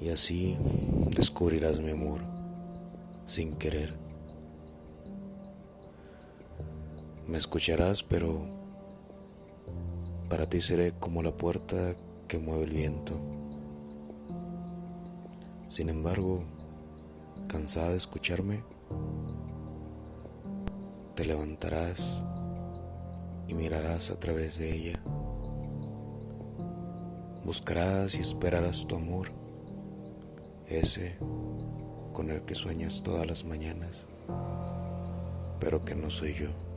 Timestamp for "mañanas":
33.44-34.06